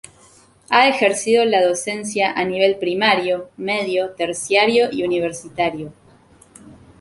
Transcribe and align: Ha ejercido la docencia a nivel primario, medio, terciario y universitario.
Ha 0.71 0.89
ejercido 0.89 1.45
la 1.45 1.61
docencia 1.63 2.31
a 2.35 2.43
nivel 2.43 2.77
primario, 2.79 3.51
medio, 3.57 4.13
terciario 4.13 4.89
y 4.91 5.03
universitario. 5.03 5.93